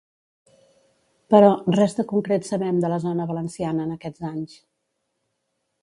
[1.33, 4.61] Però, res de concret sabem de la zona valenciana en aquests anys.